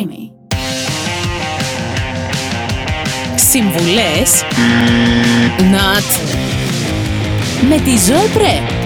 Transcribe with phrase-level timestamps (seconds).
[0.00, 0.30] Streamy.
[3.36, 4.44] Συμβουλές
[5.58, 6.36] Not
[7.68, 8.79] με τη Ζωή Πρέ.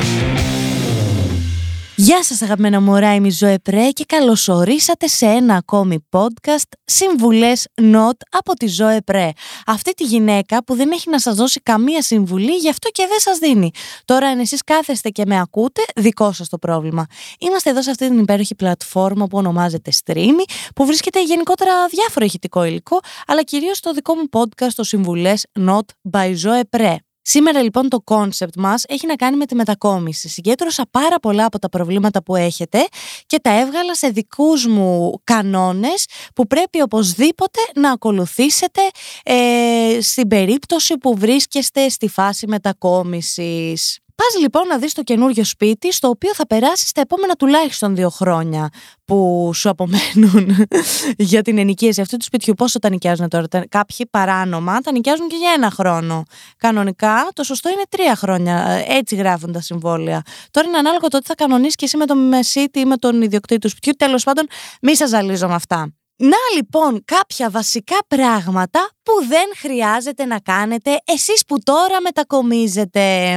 [2.04, 7.66] Γεια σας αγαπημένα μωρά, είμαι η Ζωέ Πρέ και καλωσορίσατε σε ένα ακόμη podcast Συμβουλές
[7.80, 9.30] Not από τη Ζωέ Πρέ.
[9.66, 13.18] Αυτή τη γυναίκα που δεν έχει να σας δώσει καμία συμβουλή, γι' αυτό και δεν
[13.18, 13.70] σας δίνει.
[14.04, 17.06] Τώρα αν εσείς κάθεστε και με ακούτε, δικό σας το πρόβλημα.
[17.38, 20.44] Είμαστε εδώ σε αυτή την υπέροχη πλατφόρμα που ονομάζεται Streamy,
[20.74, 26.10] που βρίσκεται γενικότερα διάφορο ηχητικό υλικό, αλλά κυρίως το δικό μου podcast, το Συμβουλές Not
[26.10, 26.96] by Zoe Pre.
[27.26, 30.28] Σήμερα λοιπόν το κόνσεπτ μας έχει να κάνει με τη μετακόμιση.
[30.28, 32.86] Συγκέντρωσα πάρα πολλά από τα προβλήματα που έχετε
[33.26, 38.80] και τα έβγαλα σε δικούς μου κανόνες που πρέπει οπωσδήποτε να ακολουθήσετε
[39.22, 44.03] ε, στην περίπτωση που βρίσκεστε στη φάση μετακόμισης.
[44.16, 48.08] Πας λοιπόν να δεις το καινούριο σπίτι, στο οποίο θα περάσεις τα επόμενα τουλάχιστον δύο
[48.10, 48.68] χρόνια
[49.04, 50.56] που σου απομένουν
[51.32, 52.54] για την ενοικίαση αυτού του σπιτιού.
[52.54, 56.22] Πόσο τα νοικιάζουν τώρα, Κάποιοι παράνομα τα νοικιάζουν και για ένα χρόνο.
[56.56, 58.84] Κανονικά το σωστό είναι τρία χρόνια.
[58.88, 60.22] Έτσι γράφουν τα συμβόλαια.
[60.50, 63.22] Τώρα είναι ανάλογο το ότι θα κανονίσεις και εσύ με τον μεσίτη ή με τον
[63.22, 63.92] ιδιοκτήτη του σπιτιού.
[63.92, 64.46] Τέλος πάντων,
[64.82, 65.94] μη σας ζαλίζω με αυτά.
[66.16, 73.34] Να λοιπόν κάποια βασικά πράγματα που δεν χρειάζεται να κάνετε εσείς που τώρα μετακομίζετε.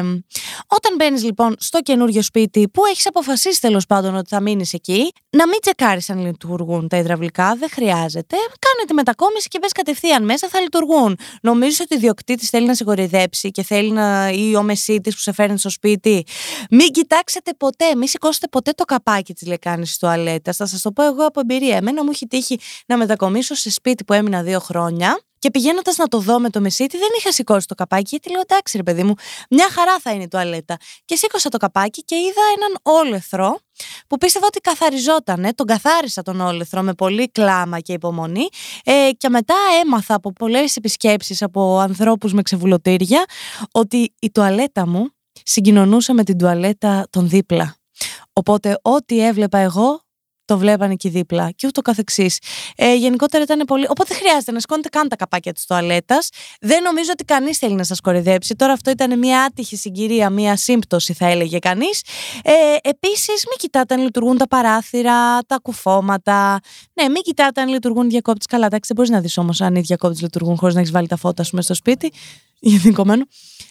[0.68, 5.12] Όταν μπαίνεις λοιπόν στο καινούριο σπίτι που έχεις αποφασίσει τέλος πάντων ότι θα μείνεις εκεί,
[5.30, 8.36] να μην τσεκάρεις αν λειτουργούν τα υδραυλικά, δεν χρειάζεται.
[8.36, 11.18] Κάνε τη μετακόμιση και μπε κατευθείαν μέσα, θα λειτουργούν.
[11.42, 14.30] Νομίζω ότι ο ιδιοκτήτης θέλει να σε κορυδέψει και θέλει να.
[14.30, 16.26] ή ο μεσίτης που σε φέρνει στο σπίτι.
[16.70, 20.56] Μην κοιτάξετε ποτέ, μην σηκώσετε ποτέ το καπάκι τη λεκάνη της τουαλέτας.
[20.56, 21.76] Θα σας το πω εγώ από εμπειρία.
[21.76, 25.20] Εμένα μου έχει τύχει να μετακομίσω σε σπίτι που έμεινα δύο χρόνια.
[25.40, 28.42] Και πηγαίνοντας να το δω με το μεσίτη, δεν είχα σηκώσει το καπάκι, γιατί λέω
[28.42, 29.14] εντάξει, ρε παιδί μου,
[29.50, 30.78] μια χαρά θα είναι η τουαλέτα.
[31.06, 33.60] Και σήκωσα το καπάκι και είδα έναν όλεθρο
[34.08, 35.50] που πίστευα ότι καθαριζόταν.
[35.56, 38.48] Τον καθάρισα τον όλεθρο με πολύ κλάμα και υπομονή.
[38.84, 43.26] Ε, και μετά έμαθα από πολλές επισκέψεις από ανθρώπους με ξεβουλωτήρια
[43.72, 45.10] ότι η τουαλέτα μου
[45.44, 47.76] συγκοινωνούσε με την τουαλέτα των δίπλα.
[48.34, 50.02] Οπότε ό,τι έβλεπα εγώ
[50.48, 52.40] το βλέπανε εκεί δίπλα και ούτω καθεξής.
[52.76, 53.86] Ε, γενικότερα ήταν πολύ.
[53.90, 56.30] Οπότε δεν χρειάζεται να σηκώνετε καν τα καπάκια της τουαλέτας.
[56.62, 58.56] Δεν νομίζω ότι κανείς θέλει να σας κορυδέψει.
[58.56, 62.02] Τώρα αυτό ήταν μια άτυχη συγκυρία, μια σύμπτωση θα έλεγε κανείς.
[62.44, 66.60] Ε, Επίσης, μην κοιτάτε αν λειτουργούν τα παράθυρα, τα κουφώματα.
[66.94, 68.46] Ναι, μην κοιτάτε αν λειτουργούν διακόπτες.
[68.46, 71.08] Καλά, εντάξει, δεν μπορείς να δεις όμως αν οι διακόπτες λειτουργούν χωρίς να έχεις βάλει
[71.08, 72.12] τα φώτα σου μέσα στο σπίτι.
[72.60, 73.26] Γιατί κομμένο.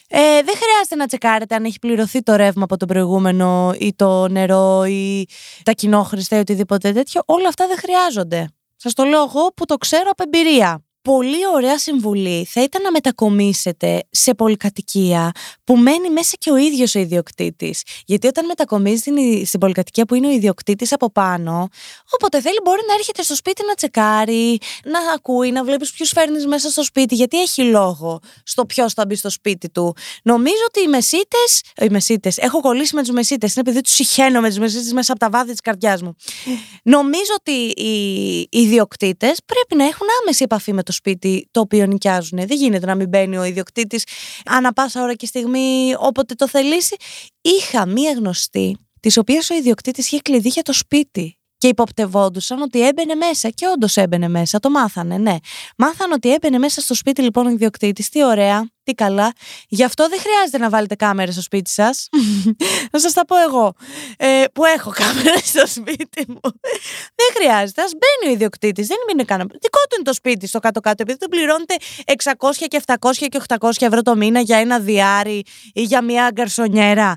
[0.09, 4.29] Ε, δεν χρειάζεται να τσεκάρετε αν έχει πληρωθεί το ρεύμα από το προηγούμενο ή το
[4.29, 5.27] νερό ή
[5.63, 7.23] τα κοινόχρηστα ή οτιδήποτε τέτοιο.
[7.27, 8.49] Όλα αυτά δεν χρειάζονται.
[8.77, 12.91] Σας το λέω εγώ που το ξέρω από εμπειρία πολύ ωραία συμβουλή θα ήταν να
[12.91, 15.33] μετακομίσετε σε πολυκατοικία
[15.65, 17.83] που μένει μέσα και ο ίδιος ο ιδιοκτήτης.
[18.05, 19.03] Γιατί όταν μετακομίζει
[19.45, 21.69] στην πολυκατοικία που είναι ο ιδιοκτήτης από πάνω,
[22.11, 26.47] όποτε θέλει μπορεί να έρχεται στο σπίτι να τσεκάρει, να ακούει, να βλέπεις ποιους φέρνεις
[26.47, 29.97] μέσα στο σπίτι, γιατί έχει λόγο στο ποιος θα μπει στο σπίτι του.
[30.23, 34.41] Νομίζω ότι οι μεσίτες, οι μεσίτες, έχω κολλήσει με τους μεσίτες, είναι επειδή τους συχαίνω
[34.41, 36.17] με τους μεσίτες μέσα από τα βάθη της καρδιάς μου.
[36.83, 37.53] Νομίζω ότι
[38.51, 42.39] οι ιδιοκτήτες πρέπει να έχουν άμεση επαφή με το σπίτι το οποίο νοικιάζουν.
[42.39, 44.05] Δεν γίνεται να μην μπαίνει ο ιδιοκτήτης
[44.45, 46.97] ανά πάσα ώρα και στιγμή όποτε το θελήσει.
[47.41, 52.87] Είχα μία γνωστή, της οποίας ο ιδιοκτήτης είχε κλειδί για το σπίτι και υποπτευόντουσαν ότι
[52.87, 53.49] έμπαινε μέσα.
[53.49, 55.37] Και όντως έμπαινε μέσα, το μάθανε, ναι.
[55.77, 58.09] Μάθανε ότι έμπαινε μέσα στο σπίτι λοιπόν ο ιδιοκτήτης.
[58.09, 59.33] Τι ωραία, τι καλά.
[59.69, 62.09] Γι' αυτό δεν χρειάζεται να βάλετε κάμερα στο σπίτι σας.
[62.93, 63.75] να σας τα πω εγώ.
[64.17, 66.41] Ε, που έχω κάμερα στο σπίτι μου.
[67.15, 67.83] δεν χρειάζεται.
[67.83, 68.87] Α μπαίνει ο ιδιοκτήτης.
[68.87, 69.49] Δεν είναι κανένα.
[69.53, 71.03] Δικό του είναι το σπίτι στο κάτω-κάτω.
[71.03, 71.75] Επειδή τον πληρώνετε
[72.39, 77.15] 600 και 700 και 800 ευρώ το μήνα για ένα διάρρη ή για μια γκαρσονιέρα.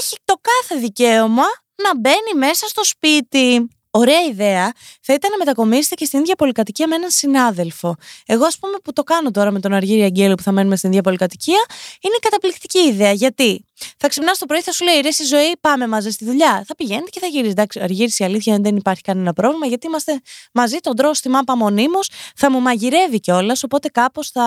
[0.00, 1.44] Έχει το κάθε δικαίωμα
[1.82, 3.68] να μπαίνει μέσα στο σπίτι.
[3.90, 7.94] Ωραία ιδέα θα ήταν να μετακομίσετε και στην ίδια πολυκατοικία με έναν συνάδελφο.
[8.26, 10.90] Εγώ, ας πούμε, που το κάνω τώρα με τον Αργύρι Αγγέλου που θα μένουμε στην
[10.90, 11.64] ίδια πολυκατοικία,
[12.00, 13.12] είναι καταπληκτική ιδέα.
[13.12, 13.64] Γιατί;
[13.96, 16.64] Θα ξυπνάς το πρωί, θα σου λέει ρε, στη ζωή, πάμε μαζί στη δουλειά.
[16.66, 17.50] Θα πηγαίνετε και θα γυρίζει.
[17.50, 20.20] Εντάξει, Αργύρι, η αλήθεια δεν υπάρχει κανένα πρόβλημα, γιατί είμαστε
[20.52, 24.42] μαζί, τον τρώω στη μάπα μονίμως, θα μου μαγειρεύει κιόλας, οπότε κάπως θα,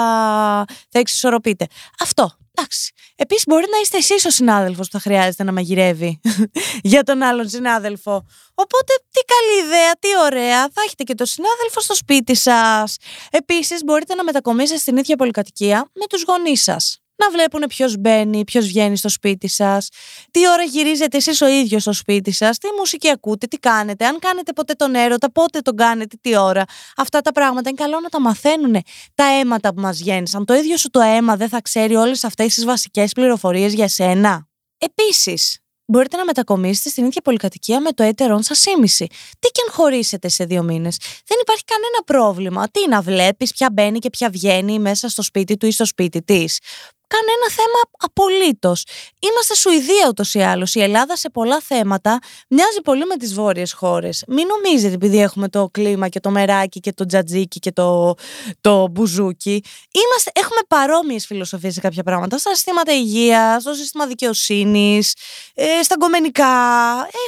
[0.90, 1.68] θα εξισορροπείτε.
[2.00, 2.41] Αυτό.
[2.54, 2.92] Εντάξει.
[3.16, 6.22] Επίσης, μπορεί να είστε εσείς ο συνάδελφος που θα χρειάζεται να μαγειρεύει
[6.92, 8.26] για τον άλλον συνάδελφο.
[8.54, 10.60] Οπότε, τι καλή ιδέα, τι ωραία.
[10.60, 12.98] Θα έχετε και τον συνάδελφο στο σπίτι σας.
[13.32, 18.44] Επίσης, μπορείτε να μετακομίσετε στην ίδια πολυκατοικία με τους γονείς σας να βλέπουν ποιος μπαίνει,
[18.44, 19.90] ποιος βγαίνει στο σπίτι σας,
[20.32, 24.20] τι ώρα γυρίζετε εσείς ο ίδιος στο σπίτι σας, τι μουσική ακούτε, τι κάνετε, αν
[24.20, 26.64] κάνετε ποτέ τον έρωτα, πότε τον κάνετε, τι ώρα.
[26.98, 28.82] Αυτά τα πράγματα είναι καλό να τα μαθαίνουν
[29.16, 30.46] τα αίματα που μας γέννησαν.
[30.46, 34.48] Το ίδιο σου το αίμα δεν θα ξέρει όλες αυτές τις βασικές πληροφορίες για σένα.
[34.78, 39.08] Επίσης, μπορείτε να μετακομίσετε στην ίδια πολυκατοικία με το έτερον σας σύμμηση.
[39.40, 40.98] Τι και αν χωρίσετε σε δύο μήνες.
[41.26, 42.68] Δεν υπάρχει κανένα πρόβλημα.
[42.70, 46.24] Τι να βλέπεις, ποια μπαίνει και ποια βγαίνει μέσα στο σπίτι του ή στο σπίτι
[46.24, 46.60] της
[47.16, 48.84] κανένα θέμα απολύτως.
[49.20, 50.76] Είμαστε Σουηδία ούτως ή άλλως.
[50.76, 54.24] Η Ελλάδα σε πολλά θέματα μοιάζει πολύ με τις βόρειες χώρες.
[54.28, 58.14] Μην νομίζετε επειδή έχουμε το κλίμα και το μεράκι και το τζατζίκι και το,
[58.62, 59.64] το μπουζούκι.
[59.92, 62.38] Είμαστε, έχουμε παρόμοιες φιλοσοφίες σε κάποια πράγματα.
[62.38, 65.14] Στα συστήματα υγείας, στο σύστημα δικαιοσύνης,
[65.54, 66.54] ε, στα γκομενικά.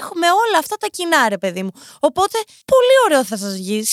[0.01, 1.71] Έχουμε όλα αυτά τα κοινά, ρε παιδί μου.
[1.99, 3.83] Οπότε, πολύ ωραίο θα σας βγει.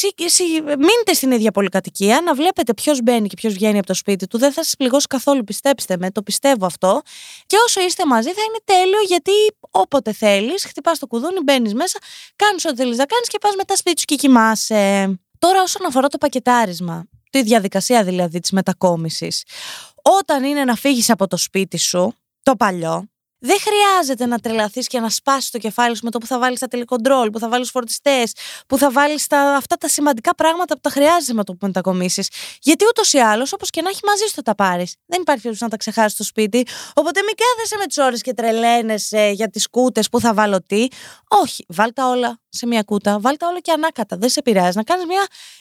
[0.65, 4.39] Μείνετε στην ίδια πολυκατοικία, να βλέπετε ποιος μπαίνει και ποιος βγαίνει από το σπίτι του.
[4.39, 7.03] Δεν θα σας πληγώσει καθόλου, πιστέψτε πιστέψτε με, το πιστεύω αυτό.
[7.47, 9.33] Και όσο είστε μαζί θα είναι τέλειο γιατί
[9.71, 11.99] όποτε θέλεις, χτυπάς το κουδούνι, μπαίνεις μέσα,
[12.37, 15.15] κάνεις ό,τι θέλεις να κάνεις και πας μετά σπίτι σου και κοιμάσαι.
[15.39, 19.45] Τώρα, όσον αφορά το πακετάρισμα, τη διαδικασία δηλαδή της μετακόμισης,
[20.03, 23.10] όταν είναι να φύγεις από το σπίτι σου, το παλιό,
[23.41, 26.59] δεν χρειάζεται να τρελαθείς και να σπάσεις το κεφάλι σου με το που θα βάλεις
[26.59, 28.33] τα τηλεκοντρόλ, που θα βάλεις φορτιστές,
[28.67, 29.27] που θα βάλεις
[29.57, 32.29] αυτά τα σημαντικά πράγματα που τα χρειάζεσαι με το που μετακομίσεις.
[32.61, 34.95] Γιατί ούτως ή άλλως, όπως και να έχει μαζί σου τα πάρεις.
[35.07, 36.67] Δεν υπάρχει περίπτωση να τα ξεχάσεις στο σπίτι.
[36.95, 40.87] Οπότε μην κάθεσαι με τις ώρες και τρελαίνεσαι για τις κούτες που θα βάλω τι.
[41.29, 44.17] Όχι, βάλτε όλα σε μια κούτα, βάλτε όλα και ανάκατα.
[44.17, 45.05] Δεν σε πειράζει να κάνεις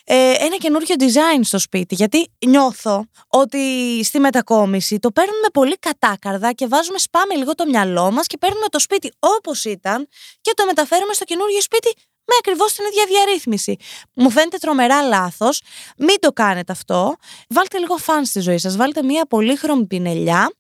[0.04, 1.96] ε, ένα καινούριο design στο σπίτι.
[1.96, 3.60] Γιατί νιώθω ότι
[4.04, 8.68] στη μετακόμιση το παίρνουμε πολύ κατάκαρδα και βάζουμε, σπάμε λίγο το μυαλό μας και παίρνουμε
[8.68, 10.08] το σπίτι όπως ήταν
[10.42, 11.94] και το μεταφέρουμε στο καινούργιο σπίτι
[12.30, 13.76] με ακριβώς την ίδια διαρρύθμιση.
[14.14, 15.62] Μου φαίνεται τρομερά λάθος.
[15.98, 17.16] Μην το κάνετε αυτό.
[17.50, 18.76] Βάλτε λίγο φαν στη ζωή σας.
[18.76, 20.52] Βάλτε μια πολύχρωμη πινελιά.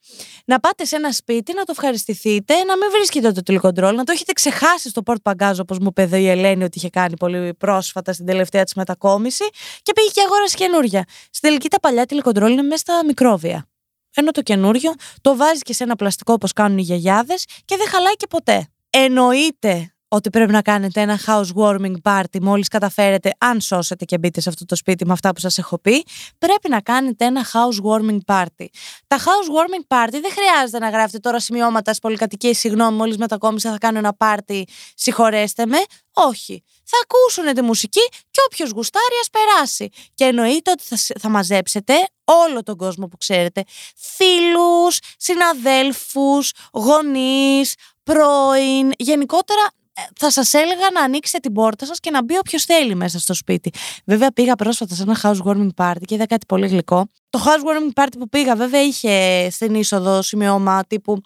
[0.45, 4.11] Να πάτε σε ένα σπίτι, να το ευχαριστηθείτε, να μην βρίσκετε το τηλεκοντρόλ, να το
[4.11, 8.13] έχετε ξεχάσει στο πόρτ παγκάζ, όπως μου είπε η Ελένη ότι είχε κάνει πολύ πρόσφατα
[8.13, 9.43] στην τελευταία της μετακόμιση
[9.81, 11.03] και πήγε και αγόρασε καινούρια.
[11.07, 13.68] Στην τελική τα παλιά τηλεκοντρόλ είναι μέσα στα μικρόβια.
[14.15, 17.87] Ενώ το καινούριο το βάζεις και σε ένα πλαστικό όπως κάνουν οι γιαγιάδες και δεν
[17.87, 18.67] χαλάει και ποτέ.
[18.89, 24.49] Εννοείται ότι πρέπει να κάνετε ένα housewarming party μόλις καταφέρετε, αν σώσετε και μπείτε σε
[24.49, 26.05] αυτό το σπίτι με αυτά που σας έχω πει,
[26.37, 28.65] πρέπει να κάνετε ένα housewarming party.
[29.07, 33.77] Τα housewarming party δεν χρειάζεται να γράφετε τώρα σημειώματα στις πολυκατοικίες, συγγνώμη, μόλις μετακόμισα θα
[33.77, 34.61] κάνω ένα party,
[34.95, 35.77] συγχωρέστε με.
[36.13, 36.63] Όχι.
[36.83, 39.89] Θα ακούσουν τη μουσική και όποιος γουστάρει ας περάσει.
[40.13, 41.93] Και εννοείται ότι θα, θα μαζέψετε
[42.29, 43.63] όλο τον κόσμο που ξέρετε.
[43.95, 49.71] Φίλους, συναδέλφους, γονείς, πρώην, γενικότερα
[50.15, 53.33] θα σας έλεγα να ανοίξετε την πόρτα σας και να μπει όποιος θέλει μέσα στο
[53.33, 53.71] σπίτι.
[54.05, 57.07] Βέβαια, πήγα πρόσφατα σε ένα housewarming party και είδα κάτι πολύ γλυκό.
[57.29, 61.21] Το housewarming party που πήγα, βέβαια, είχε στην είσοδο σημειώμα τύπου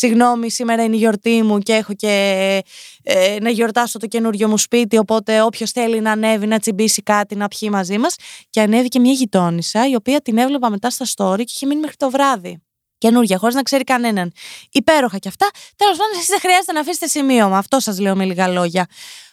[0.00, 2.08] Συγγνώμη, σήμερα είναι η γιορτή μου και έχω και
[3.02, 4.98] ε, να γιορτάσω το καινούριο μου σπίτι.
[4.98, 8.14] Οπότε, όποιος θέλει να ανέβει, να τσιμπήσει κάτι, να πιει μαζί μας.
[8.50, 11.96] Και ανέβηκε μια γειτόνισσα, η οποία την έβλεπα μετά στα story και είχε μείνει μέχρι
[11.96, 12.62] το βράδυ
[12.98, 14.32] καινούργια, χωρίς να ξέρει κανέναν.
[14.72, 15.50] Υπέροχα κι αυτά.
[15.76, 17.58] Τέλος πάντων, εσείς δεν χρειάζεται να αφήσετε σημείωμα.
[17.58, 18.86] Αυτό σας λέω με λίγα λόγια.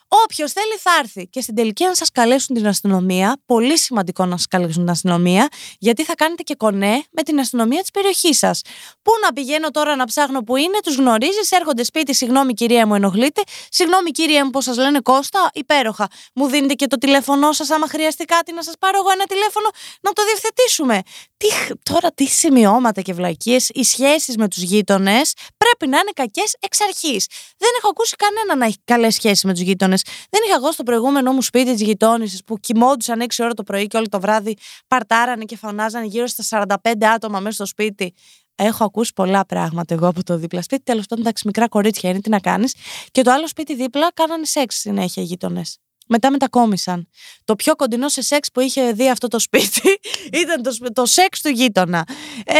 [0.07, 1.27] Όποιος θέλει θα έρθει.
[1.27, 5.47] Και στην τελική, αν σας καλέσουν την αστυνομία, πολύ σημαντικό να σας καλέσουν την αστυνομία,
[5.79, 8.62] γιατί θα κάνετε και κονέ με την αστυνομία της περιοχής σας.
[9.01, 12.95] Πού να πηγαίνω τώρα να ψάχνω που είναι, τους γνωρίζεις, έρχονται σπίτι, συγγνώμη κυρία μου,
[12.95, 13.41] ενοχλείτε.
[13.69, 16.07] Συγγνώμη κυρία μου, πώ σας λένε Κώστα, υπέροχα.
[16.33, 19.69] Μου δίνετε και το τηλέφωνό σας, άμα χρειαστεί κάτι να σας πάρω εγώ ένα τηλέφωνο
[20.01, 21.01] να το διευθετήσουμε.
[21.38, 21.48] Τι,
[21.84, 26.82] τώρα τι σημειώματα και βλακίες, οι σχέσεις με τους γείτονες πρέπει να είναι κακές εξ
[26.82, 27.28] αρχής.
[27.58, 30.04] Δεν έχω ακούσει κανένα να έχει καλές σχέσεις με τους γείτονες.
[30.30, 33.88] Δεν είχα εγώ στο προηγούμενο μου σπίτι της γειτόνισσα που κοιμόντουσαν 6 ώρα το πρωί
[33.88, 34.56] και όλο το βράδυ
[34.88, 38.13] παρτάρανε και φωνάζανε γύρω στα 45 άτομα μέσα στο σπίτι.
[38.56, 40.84] Έχω ακούσει πολλά πράγματα εγώ από το δίπλα σπίτι.
[40.84, 42.75] Τέλος πάντων, εντάξει, μικρά κορίτσια είναι, τι να κάνεις.
[43.12, 45.77] Και το άλλο σπίτι δίπλα κάνανε σεξ συνέχεια οι γείτονες.
[46.07, 47.07] Μετά μετακόμισαν.
[47.43, 50.00] Το πιο κοντινό σε σεξ που είχε δει αυτό το σπίτι
[50.41, 52.07] ήταν το, το σεξ του γείτονα.
[52.45, 52.55] Ε,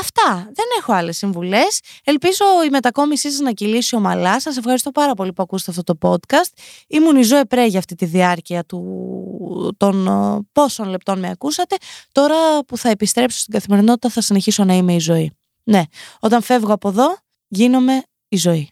[0.00, 0.34] αυτά.
[0.34, 1.80] Δεν έχω άλλες συμβουλές.
[2.04, 4.40] Ελπίζω η μετακόμισή σας να κυλήσει ομαλά.
[4.40, 6.58] Σας ευχαριστώ πάρα πολύ που ακούσατε αυτό το podcast.
[6.86, 11.76] Ήμουν η Ζωέ Πρέ για αυτή τη διάρκεια του, των ε, πόσων λεπτών με ακούσατε.
[12.12, 15.32] Τώρα που θα επιστρέψω στην καθημερινότητα θα συνεχίσω να είμαι η ζωή.
[15.64, 15.82] Ναι,
[16.20, 17.16] όταν φεύγω από εδώ
[17.48, 18.68] γίνομαι η ζωή.